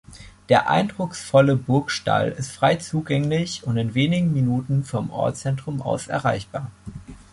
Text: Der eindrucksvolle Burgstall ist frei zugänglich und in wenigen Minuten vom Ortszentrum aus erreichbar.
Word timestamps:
Der 0.49 0.67
eindrucksvolle 0.67 1.55
Burgstall 1.55 2.29
ist 2.31 2.53
frei 2.53 2.77
zugänglich 2.77 3.61
und 3.67 3.77
in 3.77 3.93
wenigen 3.93 4.33
Minuten 4.33 4.83
vom 4.83 5.11
Ortszentrum 5.11 5.79
aus 5.79 6.07
erreichbar. 6.07 6.71